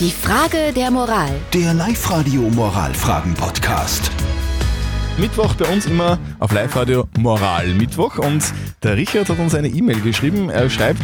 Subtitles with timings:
[0.00, 1.30] Die Frage der Moral.
[1.52, 4.10] Der Live-Radio Moralfragen-Podcast.
[5.18, 8.42] Mittwoch bei uns immer auf Live-Radio Moral Mittwoch und
[8.82, 10.50] der Richard hat uns eine E-Mail geschrieben.
[10.50, 11.00] Er schreibt,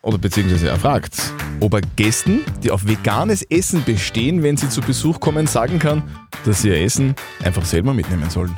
[0.00, 1.20] oder beziehungsweise er fragt,
[1.60, 6.02] ob er Gästen, die auf veganes Essen bestehen, wenn sie zu Besuch kommen, sagen kann,
[6.46, 7.14] dass sie ihr Essen
[7.44, 8.56] einfach selber mitnehmen sollen.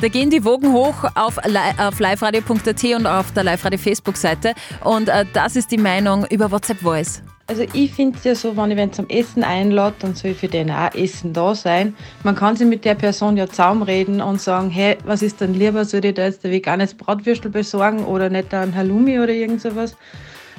[0.00, 4.54] Da gehen die Wogen hoch auf, auf liveradio.at und auf der Live-Radio Facebook-Seite.
[4.82, 7.22] Und äh, das ist die Meinung über WhatsApp Voice.
[7.46, 10.48] Also ich finde es ja so, wenn ich wen zum Essen einlade, dann soll für
[10.48, 11.94] den auch Essen da sein.
[12.22, 15.84] Man kann sich mit der Person ja zusammenreden und sagen, hey, was ist denn lieber,
[15.84, 19.94] soll ich da jetzt ein veganes Bratwürstel besorgen oder nicht ein Halloumi oder irgend sowas?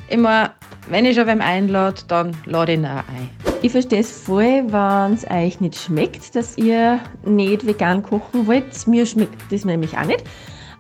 [0.10, 0.54] Immer,
[0.88, 3.32] wenn ich schon wem einlade, dann lade ich ihn auch ein.
[3.64, 8.86] Ich verstehe es voll, wenn es euch nicht schmeckt, dass ihr nicht vegan kochen wollt.
[8.86, 10.24] Mir schmeckt das nämlich auch nicht.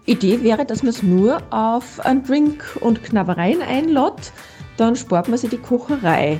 [0.06, 4.32] Idee wäre, dass man es nur auf einen Drink und Knabbereien einlädt
[4.78, 6.40] dann spart man sich die Kocherei.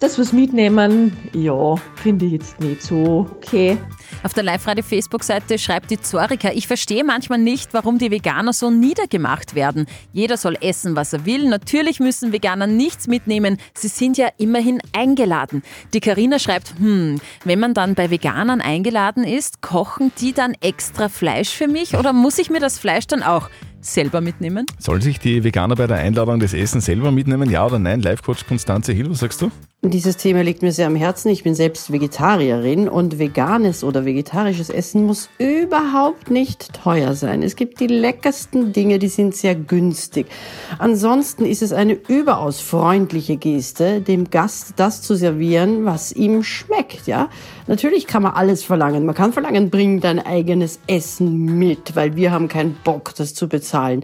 [0.00, 3.78] Das was mitnehmen, ja, finde ich jetzt nicht so okay.
[4.22, 9.54] Auf der Live-Radio-Facebook-Seite schreibt die Zorika, ich verstehe manchmal nicht, warum die Veganer so niedergemacht
[9.54, 9.86] werden.
[10.12, 11.48] Jeder soll essen, was er will.
[11.48, 13.56] Natürlich müssen Veganer nichts mitnehmen.
[13.74, 15.62] Sie sind ja immerhin eingeladen.
[15.94, 21.08] Die Karina schreibt, hm, wenn man dann bei Veganern eingeladen ist, kochen die dann extra
[21.08, 23.48] Fleisch für mich oder muss ich mir das Fleisch dann auch
[23.84, 24.66] selber mitnehmen?
[24.78, 27.50] Soll sich die Veganer bei der Einladung des Essens selber mitnehmen?
[27.50, 28.00] Ja oder nein?
[28.00, 29.50] Live-Coach Konstanze Hill, was sagst du?
[29.90, 31.28] Dieses Thema liegt mir sehr am Herzen.
[31.28, 37.42] Ich bin selbst Vegetarierin und veganes oder vegetarisches Essen muss überhaupt nicht teuer sein.
[37.42, 40.26] Es gibt die leckersten Dinge, die sind sehr günstig.
[40.78, 47.06] Ansonsten ist es eine überaus freundliche Geste, dem Gast das zu servieren, was ihm schmeckt,
[47.06, 47.28] ja?
[47.66, 49.04] Natürlich kann man alles verlangen.
[49.04, 53.50] Man kann verlangen, bring dein eigenes Essen mit, weil wir haben keinen Bock, das zu
[53.50, 54.02] bezahlen.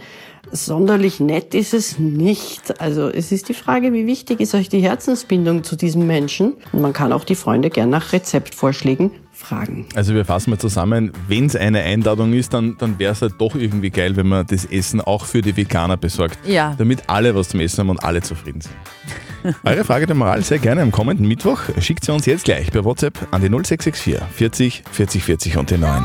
[0.53, 2.81] Sonderlich nett ist es nicht.
[2.81, 6.55] Also es ist die Frage, wie wichtig ist euch die Herzensbindung zu diesem Menschen?
[6.73, 9.87] Und man kann auch die Freunde gern nach Rezeptvorschlägen fragen.
[9.95, 13.35] Also wir fassen mal zusammen, wenn es eine Einladung ist, dann, dann wäre es halt
[13.39, 16.39] doch irgendwie geil, wenn man das Essen auch für die Veganer besorgt.
[16.47, 16.75] Ja.
[16.77, 18.75] Damit alle was zum Essen haben und alle zufrieden sind.
[19.65, 21.61] Eure Frage der Moral sehr gerne am kommenden Mittwoch.
[21.79, 25.81] Schickt sie uns jetzt gleich per WhatsApp an die 0664 40 40 40 und den
[25.81, 26.05] 9.